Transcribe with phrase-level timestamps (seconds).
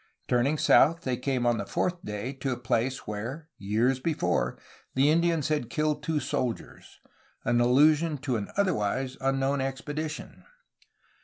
[0.27, 4.57] Turning south they came on the fourth day to a place where, years before,
[4.95, 6.99] the Indians had killed two soldiers,—
[7.45, 10.43] an allusion to an otherwise unknown expedition.